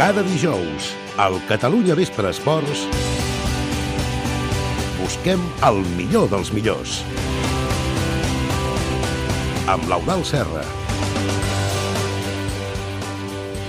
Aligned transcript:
Cada 0.00 0.22
dijous, 0.24 0.94
al 1.20 1.34
Catalunya 1.44 1.92
Vespre 1.92 2.30
Esports, 2.32 2.86
busquem 4.96 5.44
el 5.68 5.82
millor 5.98 6.30
dels 6.32 6.54
millors. 6.56 7.02
Amb 9.68 9.84
l'Eudal 9.92 10.24
Serra. 10.24 10.64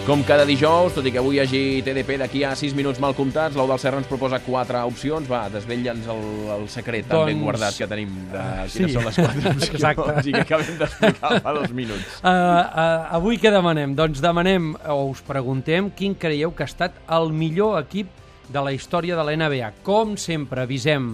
Com 0.02 0.24
cada 0.26 0.44
dijous, 0.50 0.96
tot 0.97 1.06
i 1.06 1.12
que 1.13 1.20
avui 1.22 1.38
hi 1.38 1.40
hagi 1.44 1.60
TDP 1.86 2.15
d'aquí 2.20 2.40
a 2.44 2.56
6 2.58 2.74
minuts 2.76 2.97
mal 2.99 3.13
comptats, 3.15 3.54
l'Ou 3.56 3.67
del 3.70 3.78
Serra 3.79 3.99
ens 4.02 4.08
proposa 4.10 4.40
quatre 4.42 4.79
opcions. 4.90 5.28
Va, 5.29 5.44
desvetlla'ns 5.54 6.08
el, 6.10 6.24
el 6.56 6.63
secret 6.74 7.06
tan 7.08 7.22
ben 7.29 7.38
Doncs- 7.38 7.46
guardat 7.46 7.78
que 7.78 7.88
tenim 7.88 8.16
de 8.31 8.42
quines 8.74 8.74
Sí. 8.74 8.88
són 8.96 9.06
les 9.06 9.20
quatre 9.22 9.38
opcions 9.53 9.70
Exacte. 9.70 10.16
i 10.29 10.34
que 10.34 10.42
acabem 10.42 10.79
d'explicar 10.81 11.35
fa 11.46 11.53
dos 11.53 11.70
minuts. 11.78 12.17
Uh, 12.17 12.34
uh, 12.34 13.13
avui 13.20 13.38
què 13.40 13.53
demanem? 13.53 13.94
Doncs 13.96 14.24
demanem, 14.26 14.72
o 14.90 14.98
us 15.13 15.22
preguntem, 15.28 15.92
quin 15.96 16.18
creieu 16.18 16.52
que 16.58 16.66
ha 16.66 16.72
estat 16.72 16.97
el 17.08 17.30
millor 17.31 17.77
equip 17.86 18.09
de 18.52 18.66
la 18.66 18.73
història 18.73 19.16
de 19.16 19.23
la 19.30 19.38
NBA. 19.38 19.70
Com 19.86 20.17
sempre, 20.20 20.66
avisem, 20.66 21.13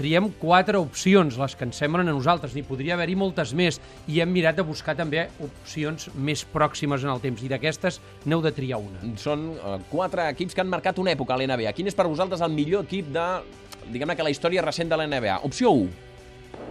triem 0.00 0.30
quatre 0.40 0.80
opcions, 0.80 1.36
les 1.36 1.54
que 1.56 1.66
ens 1.68 1.78
semblen 1.82 2.08
a 2.08 2.14
nosaltres. 2.14 2.54
N'hi 2.56 2.64
podria 2.64 2.96
haver-hi 2.96 3.16
moltes 3.20 3.52
més. 3.56 3.80
I 4.08 4.22
hem 4.24 4.32
mirat 4.32 4.56
de 4.56 4.64
buscar 4.66 4.96
també 4.98 5.26
opcions 5.44 6.08
més 6.16 6.44
pròximes 6.54 7.04
en 7.04 7.12
el 7.12 7.20
temps. 7.22 7.42
I 7.44 7.50
d'aquestes 7.52 8.00
n'heu 8.24 8.40
de 8.44 8.54
triar 8.56 8.80
una. 8.80 9.02
Són 9.20 9.50
eh, 9.54 9.78
quatre 9.92 10.30
equips 10.32 10.56
que 10.56 10.64
han 10.64 10.70
marcat 10.72 11.00
una 11.02 11.12
època 11.12 11.36
a 11.36 11.40
l'NBA. 11.40 11.74
Quin 11.76 11.90
és 11.90 11.96
per 11.96 12.08
vosaltres 12.08 12.40
el 12.44 12.54
millor 12.54 12.88
equip 12.88 13.10
de, 13.12 13.26
diguem-ne 13.90 14.16
que 14.16 14.24
la 14.24 14.32
història 14.32 14.64
recent 14.64 14.88
de 14.88 14.96
l'NBA? 15.00 15.42
Opció 15.48 15.74
1. 15.82 15.90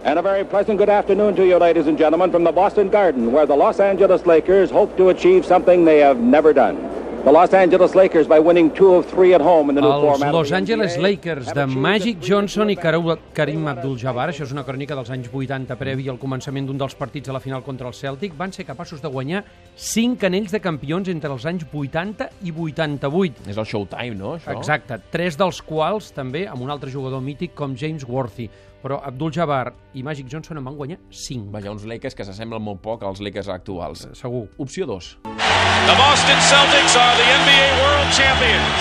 And 0.04 0.18
a 0.18 0.22
very 0.22 0.44
pleasant 0.44 0.78
good 0.78 0.88
afternoon 0.88 1.34
to 1.36 1.44
you, 1.46 1.58
ladies 1.58 1.86
and 1.86 1.98
gentlemen, 1.98 2.30
from 2.30 2.44
the 2.44 2.52
Boston 2.52 2.88
Garden, 2.88 3.32
where 3.32 3.46
the 3.46 3.56
Los 3.56 3.80
Angeles 3.80 4.24
Lakers 4.26 4.70
hope 4.70 4.96
to 4.96 5.10
achieve 5.10 5.44
something 5.44 5.84
they 5.84 5.98
have 5.98 6.18
never 6.18 6.52
done. 6.52 6.99
The 7.22 7.30
Los 7.30 7.52
Angeles 7.52 7.94
Lakers, 7.94 8.26
by 8.26 8.38
winning 8.38 8.70
two 8.72 8.94
of 8.94 9.04
three 9.04 9.34
at 9.34 9.42
home 9.42 9.68
in 9.68 9.74
the 9.74 9.82
new 9.82 9.92
Els 9.92 10.22
Los 10.32 10.52
Angeles 10.52 10.96
Lakers 10.96 11.52
de 11.52 11.66
Magic 11.66 12.18
Johnson 12.18 12.70
i 12.72 12.76
Karim 12.76 13.68
Abdul-Jabbar, 13.68 14.30
això 14.32 14.46
és 14.46 14.54
una 14.54 14.64
crònica 14.64 14.96
dels 14.96 15.10
anys 15.12 15.28
80 15.28 15.76
previ 15.76 16.08
al 16.08 16.16
començament 16.16 16.70
d'un 16.70 16.80
dels 16.80 16.96
partits 16.96 17.28
a 17.28 17.36
la 17.36 17.42
final 17.44 17.60
contra 17.62 17.90
el 17.90 17.94
Celtic, 17.94 18.32
van 18.38 18.56
ser 18.56 18.64
capaços 18.64 19.02
de 19.04 19.12
guanyar 19.12 19.44
5 19.76 20.30
anells 20.30 20.56
de 20.56 20.62
campions 20.64 21.12
entre 21.12 21.28
els 21.34 21.44
anys 21.44 21.68
80 21.68 22.30
i 22.40 22.54
88. 22.56 23.44
És 23.52 23.60
el 23.60 23.68
Showtime, 23.68 24.16
no, 24.16 24.38
això? 24.38 24.56
Exacte, 24.56 24.96
tres 25.12 25.36
dels 25.36 25.60
quals 25.60 26.14
també 26.16 26.46
amb 26.48 26.64
un 26.64 26.72
altre 26.72 26.88
jugador 26.88 27.20
mític 27.20 27.52
com 27.52 27.76
James 27.76 28.08
Worthy. 28.08 28.48
Però 28.80 28.96
Abdul-Jabbar 29.04 29.74
i 29.92 30.02
Magic 30.02 30.24
Johnson 30.32 30.56
en 30.56 30.64
van 30.64 30.80
guanyar 30.80 30.96
5. 31.12 31.52
Vaja, 31.52 31.68
uns 31.68 31.84
Lakers 31.84 32.16
que 32.16 32.24
s'assemblen 32.24 32.64
molt 32.64 32.80
poc 32.80 33.04
als 33.04 33.20
Lakers 33.20 33.52
actuals. 33.52 34.08
Segur. 34.16 34.46
Opció 34.56 34.88
2. 34.88 35.18
The 35.90 35.96
Boston 35.96 36.38
Celtics 36.42 36.94
are 36.98 37.14
the 37.16 37.28
NBA 37.40 37.68
World 37.82 38.08
Champions 38.12 38.78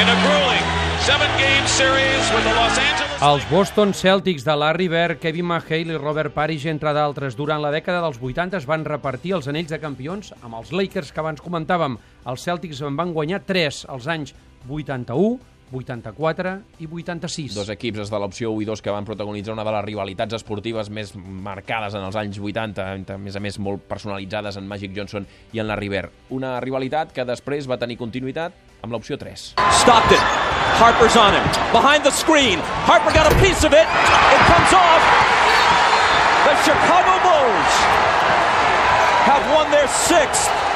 in 0.00 0.06
a 0.08 0.16
grueling 0.24 0.66
seven-game 1.00 1.66
series 1.66 2.24
with 2.34 2.44
the 2.44 2.54
Los 2.54 2.76
Angeles 2.78 3.10
Els 3.20 3.44
Boston 3.50 3.92
Celtics 3.92 4.44
de 4.44 4.56
Larry 4.56 4.88
Bird, 4.88 5.18
Kevin 5.20 5.44
McHale 5.44 5.92
i 5.92 5.98
Robert 5.98 6.32
Parrish, 6.32 6.64
entre 6.70 6.94
d'altres, 6.96 7.36
durant 7.36 7.60
la 7.60 7.72
dècada 7.74 8.00
dels 8.00 8.16
80 8.16 8.56
es 8.56 8.66
van 8.68 8.86
repartir 8.88 9.34
els 9.36 9.48
anells 9.52 9.68
de 9.68 9.78
campions 9.82 10.32
amb 10.40 10.56
els 10.56 10.72
Lakers 10.72 11.12
que 11.12 11.20
abans 11.20 11.42
comentàvem. 11.44 11.98
Els 12.24 12.44
Celtics 12.48 12.80
en 12.80 12.96
van 12.96 13.12
guanyar 13.12 13.42
3 13.44 13.82
als 13.92 14.08
anys 14.08 14.32
81, 14.68 15.36
84 15.72 16.52
i 16.80 16.88
86. 16.90 17.54
Dos 17.54 17.70
equips, 17.72 18.00
els 18.04 18.10
de 18.10 18.18
l'opció 18.20 18.50
1 18.52 18.64
i 18.64 18.68
2, 18.68 18.82
que 18.82 18.94
van 18.94 19.06
protagonitzar 19.06 19.54
una 19.54 19.64
de 19.66 19.74
les 19.76 19.84
rivalitats 19.86 20.38
esportives 20.40 20.90
més 20.90 21.12
marcades 21.14 21.94
en 21.94 22.06
els 22.06 22.18
anys 22.18 22.40
80, 22.40 22.86
a 23.14 23.18
més 23.18 23.36
a 23.36 23.42
més 23.42 23.58
molt 23.62 23.86
personalitzades 23.88 24.58
en 24.58 24.68
Magic 24.68 24.94
Johnson 24.96 25.26
i 25.52 25.62
en 25.62 25.68
la 25.70 25.78
River. 25.78 26.08
Una 26.36 26.58
rivalitat 26.60 27.14
que 27.14 27.26
després 27.28 27.68
va 27.70 27.78
tenir 27.78 27.98
continuïtat 28.00 28.56
amb 28.82 28.92
l'opció 28.92 29.18
3. 29.20 29.54
Stockton. 29.82 30.24
Harper's 30.80 31.16
on 31.16 31.34
him. 31.34 31.46
Behind 31.72 32.02
the 32.04 32.10
screen. 32.10 32.58
Harper 32.88 33.12
got 33.12 33.30
a 33.30 33.36
piece 33.42 33.64
of 33.64 33.72
it. 33.72 33.86
It 33.86 34.42
comes 34.48 34.72
off. 34.72 35.02
The 36.48 36.56
Chicago 36.64 37.14
Bulls 37.20 37.74
have 39.28 39.44
won 39.54 39.70
their 39.70 39.88
sixth 39.88 40.69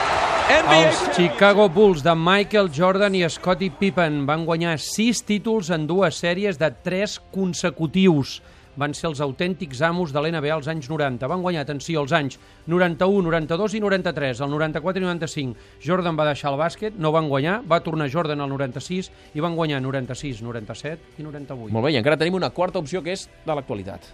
Els 0.44 0.98
Chicago 1.16 1.70
Bulls 1.72 2.02
de 2.04 2.12
Michael 2.12 2.68
Jordan 2.68 3.14
i 3.16 3.22
Scottie 3.32 3.72
Pippen 3.72 4.26
van 4.28 4.42
guanyar 4.44 4.74
6 4.76 5.22
títols 5.24 5.70
en 5.72 5.86
dues 5.88 6.18
sèries 6.20 6.58
de 6.60 6.68
3 6.84 7.14
consecutius. 7.32 8.42
Van 8.76 8.92
ser 8.92 9.06
els 9.08 9.22
autèntics 9.24 9.80
amos 9.86 10.12
de 10.12 10.20
l'NBA 10.20 10.52
als 10.52 10.68
anys 10.68 10.90
90. 10.90 11.30
Van 11.30 11.40
guanyar, 11.40 11.62
atenció, 11.64 12.02
els 12.02 12.12
anys 12.12 12.36
91, 12.68 13.24
92 13.24 13.78
i 13.78 13.80
93. 13.80 14.42
El 14.44 14.52
94 14.52 15.00
i 15.00 15.06
95 15.06 15.80
Jordan 15.86 16.20
va 16.20 16.28
deixar 16.28 16.52
el 16.52 16.60
bàsquet, 16.60 17.00
no 17.00 17.14
van 17.14 17.32
guanyar, 17.32 17.62
va 17.64 17.80
tornar 17.80 18.10
Jordan 18.12 18.44
al 18.44 18.52
96 18.52 19.10
i 19.32 19.40
van 19.40 19.56
guanyar 19.56 19.80
96, 19.80 20.44
97 20.44 21.22
i 21.22 21.24
98. 21.24 21.72
Molt 21.72 21.88
bé, 21.88 21.96
i 21.96 22.02
encara 22.02 22.20
tenim 22.20 22.36
una 22.36 22.52
quarta 22.52 22.84
opció 22.84 23.00
que 23.00 23.16
és 23.16 23.30
de 23.46 23.56
l'actualitat. 23.56 24.12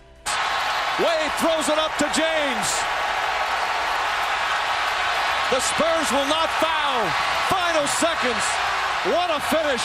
Wade 1.01 1.37
throws 1.43 1.67
it 1.67 1.81
up 1.81 1.99
to 1.99 2.07
James. 2.15 3.00
The 5.51 5.59
Spurs 5.59 6.13
will 6.13 6.31
not 6.31 6.49
foul. 6.63 7.03
Final 7.51 7.87
seconds. 7.99 8.45
What 9.11 9.35
a 9.35 9.41
finish. 9.51 9.83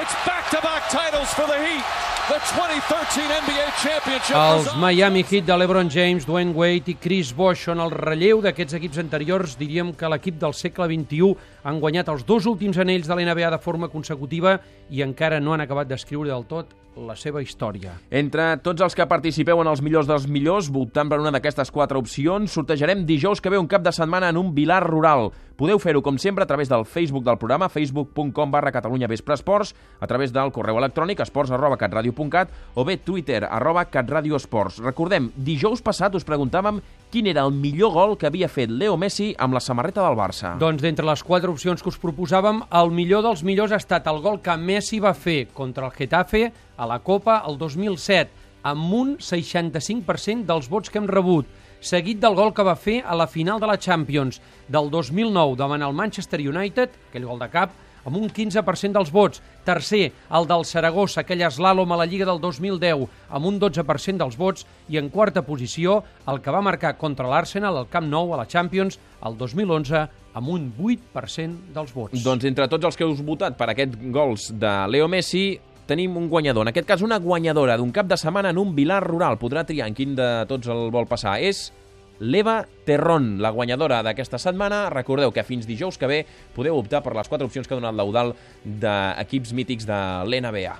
It's 0.00 0.14
back-to-back 0.24 0.88
titles 0.88 1.34
for 1.34 1.46
the 1.50 1.58
Heat. 1.58 1.82
The 2.28 2.38
2013 2.38 3.26
NBA 3.26 3.66
Championship. 3.82 4.36
Els. 4.36 4.76
Miami 4.76 5.24
Heat 5.24 5.46
de 5.46 5.56
LeBron 5.56 5.90
James, 5.90 6.24
Dwayne 6.24 6.54
Wade 6.54 6.92
i 6.92 6.94
Chris 6.94 7.32
Bosh 7.34 7.64
són 7.66 7.82
el 7.82 7.90
relleu 7.90 8.38
d'aquests 8.44 8.78
equips 8.78 9.02
anteriors. 9.02 9.56
Diríem 9.58 9.90
que 9.98 10.12
l'equip 10.14 10.38
del 10.38 10.54
segle 10.54 10.86
XXI 10.86 11.34
han 11.66 11.82
guanyat 11.82 12.14
els 12.14 12.22
dos 12.22 12.46
últims 12.46 12.78
anells 12.78 13.10
de 13.10 13.18
la 13.18 13.26
NBA 13.26 13.50
de 13.50 13.58
forma 13.58 13.90
consecutiva 13.90 14.60
i 14.94 15.02
encara 15.02 15.42
no 15.42 15.58
han 15.58 15.66
acabat 15.66 15.90
d'escriure 15.90 16.30
del 16.30 16.46
tot 16.46 16.70
la 16.96 17.14
seva 17.16 17.42
història. 17.42 17.94
Entre 18.10 18.56
tots 18.64 18.82
els 18.82 18.96
que 18.96 19.06
participeu 19.08 19.60
en 19.62 19.70
els 19.70 19.82
millors 19.84 20.08
dels 20.10 20.26
millors, 20.26 20.70
voltant 20.72 21.10
per 21.10 21.20
una 21.22 21.32
d'aquestes 21.34 21.70
quatre 21.70 21.98
opcions, 21.98 22.50
sortejarem 22.50 23.04
dijous 23.06 23.40
que 23.40 23.52
ve 23.52 23.60
un 23.60 23.68
cap 23.70 23.84
de 23.84 23.92
setmana 23.94 24.30
en 24.30 24.40
un 24.40 24.54
Vilar 24.54 24.82
Rural. 24.86 25.30
Podeu 25.60 25.76
fer-ho, 25.76 26.00
com 26.00 26.16
sempre, 26.16 26.40
a 26.40 26.48
través 26.48 26.70
del 26.70 26.86
Facebook 26.88 27.20
del 27.26 27.36
programa, 27.36 27.66
facebook.com 27.68 28.50
barra 28.50 28.72
Catalunya 28.72 29.10
Vespre 29.10 29.34
Esports, 29.36 29.74
a 30.00 30.06
través 30.08 30.32
del 30.32 30.48
correu 30.56 30.78
electrònic 30.80 31.20
esports 31.20 31.52
arroba 31.52 31.76
catradio.cat 31.76 32.54
o 32.80 32.84
bé 32.88 32.96
Twitter 32.96 33.42
arroba 33.44 33.84
catradioesports. 33.92 34.78
Recordem, 34.80 35.28
dijous 35.36 35.84
passat 35.84 36.16
us 36.16 36.24
preguntàvem 36.24 36.80
quin 37.12 37.28
era 37.28 37.44
el 37.44 37.52
millor 37.52 37.92
gol 37.92 38.16
que 38.16 38.30
havia 38.30 38.48
fet 38.48 38.72
Leo 38.72 38.96
Messi 38.96 39.34
amb 39.36 39.52
la 39.52 39.60
samarreta 39.60 40.00
del 40.00 40.16
Barça. 40.16 40.54
Doncs 40.56 40.80
d'entre 40.80 41.04
les 41.04 41.26
quatre 41.28 41.52
opcions 41.52 41.84
que 41.84 41.92
us 41.92 42.00
proposàvem, 42.00 42.64
el 42.80 42.96
millor 42.96 43.28
dels 43.28 43.44
millors 43.44 43.76
ha 43.76 43.84
estat 43.84 44.08
el 44.08 44.24
gol 44.24 44.40
que 44.40 44.56
Messi 44.56 44.96
va 44.96 45.12
fer 45.12 45.50
contra 45.52 45.90
el 45.90 45.92
Getafe 45.92 46.46
a 46.78 46.88
la 46.88 47.02
Copa 47.04 47.42
el 47.44 47.60
2007, 47.60 48.32
amb 48.64 48.96
un 48.96 49.18
65% 49.20 50.48
dels 50.48 50.72
vots 50.72 50.88
que 50.88 51.04
hem 51.04 51.12
rebut, 51.20 51.44
seguit 51.80 52.20
del 52.20 52.36
gol 52.36 52.52
que 52.54 52.64
va 52.66 52.76
fer 52.76 53.00
a 53.02 53.16
la 53.16 53.26
final 53.26 53.60
de 53.60 53.68
la 53.68 53.78
Champions 53.80 54.40
del 54.68 54.90
2009 54.92 55.56
davant 55.58 55.82
el 55.82 55.96
Manchester 55.96 56.40
United, 56.40 56.98
aquell 57.10 57.26
gol 57.28 57.40
de 57.40 57.48
cap, 57.50 57.72
amb 58.04 58.16
un 58.16 58.28
15% 58.30 58.96
dels 58.96 59.12
vots. 59.12 59.42
Tercer, 59.64 60.10
el 60.36 60.48
del 60.48 60.64
Saragossa, 60.64 61.22
aquell 61.22 61.44
eslàlom 61.46 61.92
a 61.92 61.98
la 62.00 62.06
Lliga 62.08 62.26
del 62.28 62.40
2010, 62.42 63.06
amb 63.28 63.50
un 63.50 63.60
12% 63.60 64.20
dels 64.20 64.38
vots. 64.40 64.66
I 64.88 65.00
en 65.00 65.10
quarta 65.12 65.44
posició, 65.46 66.00
el 66.28 66.40
que 66.40 66.54
va 66.54 66.64
marcar 66.64 66.96
contra 66.98 67.28
l'Arsenal 67.28 67.76
al 67.76 67.90
Camp 67.92 68.08
Nou 68.08 68.34
a 68.34 68.40
la 68.40 68.48
Champions 68.48 68.98
el 69.26 69.36
2011, 69.36 70.06
amb 70.34 70.48
un 70.48 70.70
8% 70.78 71.74
dels 71.74 71.94
vots. 71.94 72.22
Doncs 72.24 72.46
entre 72.48 72.68
tots 72.70 72.88
els 72.88 72.96
que 72.96 73.08
us 73.08 73.24
votat 73.24 73.58
per 73.58 73.70
aquest 73.72 73.96
gols 74.12 74.50
de 74.56 74.72
Leo 74.88 75.08
Messi, 75.10 75.58
tenim 75.90 76.14
un 76.16 76.28
guanyador. 76.30 76.62
En 76.64 76.70
aquest 76.70 76.86
cas, 76.86 77.02
una 77.02 77.18
guanyadora 77.18 77.76
d'un 77.80 77.90
cap 77.90 78.06
de 78.06 78.16
setmana 78.20 78.54
en 78.54 78.58
un 78.62 78.74
Vilar 78.76 79.02
Rural. 79.02 79.40
Podrà 79.42 79.66
triar 79.66 79.90
en 79.90 79.96
quin 79.98 80.14
de 80.14 80.30
tots 80.50 80.70
el 80.70 80.88
vol 80.94 81.08
passar. 81.10 81.40
És 81.42 81.72
l'Eva 82.20 82.60
Terrón, 82.86 83.40
la 83.42 83.50
guanyadora 83.50 84.02
d'aquesta 84.06 84.38
setmana. 84.38 84.84
Recordeu 84.94 85.32
que 85.34 85.44
fins 85.46 85.66
dijous 85.66 85.98
que 85.98 86.06
ve 86.06 86.20
podeu 86.54 86.78
optar 86.78 87.02
per 87.02 87.16
les 87.16 87.28
quatre 87.28 87.48
opcions 87.48 87.66
que 87.66 87.74
ha 87.74 87.80
donat 87.80 87.96
l'Eudal 87.96 88.34
d'equips 88.62 89.54
mítics 89.56 89.88
de 89.88 90.00
l'NBA. 90.28 90.76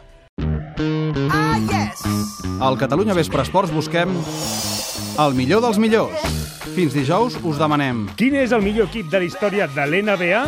Al 2.61 2.77
Catalunya 2.79 3.17
Vespre 3.17 3.43
Esports 3.43 3.73
busquem 3.73 4.13
el 5.21 5.35
millor 5.35 5.65
dels 5.65 5.81
millors. 5.81 6.23
Fins 6.77 6.95
dijous 6.95 7.41
us 7.43 7.59
demanem. 7.59 8.07
Quin 8.21 8.37
és 8.39 8.53
el 8.55 8.63
millor 8.63 8.87
equip 8.93 9.11
de 9.11 9.25
la 9.25 9.27
història 9.27 9.67
de 9.75 9.89
l'NBA? 9.89 10.45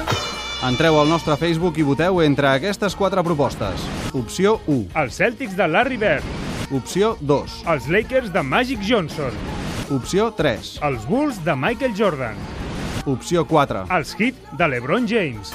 Entreu 0.62 1.00
al 1.00 1.10
nostre 1.10 1.34
Facebook 1.40 1.80
i 1.82 1.88
voteu 1.88 2.22
entre 2.22 2.52
aquestes 2.52 2.94
quatre 2.94 3.24
propostes. 3.26 4.01
Opció 4.12 4.60
1. 4.66 4.88
Els 4.94 5.14
Celtics 5.16 5.56
de 5.56 5.66
Larry 5.68 5.96
Bird, 5.96 6.24
Opció 6.70 7.16
2. 7.20 7.62
els 7.72 7.86
Lakers 7.88 8.32
de 8.32 8.42
Magic 8.42 8.80
Johnson, 8.84 9.32
Opció 9.90 10.30
3. 10.36 10.80
els 10.82 11.06
Bulls 11.08 11.38
de 11.44 11.54
Michael 11.56 11.94
Jordan, 11.96 12.36
Opció 13.06 13.46
4. 13.46 13.86
els 13.90 14.14
Heat 14.18 14.34
de 14.58 14.68
LeBron 14.68 15.08
James. 15.08 15.52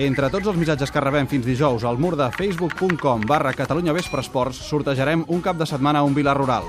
Entre 0.00 0.28
tots 0.30 0.46
els 0.48 0.56
missatges 0.56 0.92
que 0.92 1.00
rebem 1.00 1.26
fins 1.28 1.44
dijous 1.44 1.84
al 1.84 1.98
mur 1.98 2.14
de 2.16 2.28
facebook.com 2.36 3.24
barra 3.28 3.52
Catalunya 3.52 3.92
Vespre 3.96 4.20
Esports 4.20 4.60
sortejarem 4.68 5.24
un 5.28 5.40
cap 5.40 5.56
de 5.56 5.66
setmana 5.66 6.00
a 6.00 6.02
un 6.04 6.14
Vilar 6.14 6.36
Rural. 6.36 6.68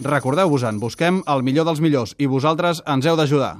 Recordeu-vos-en, 0.00 0.78
busquem 0.80 1.22
el 1.26 1.42
millor 1.42 1.66
dels 1.66 1.80
millors 1.80 2.14
i 2.18 2.26
vosaltres 2.26 2.84
ens 2.86 3.04
heu 3.04 3.16
d'ajudar. 3.16 3.56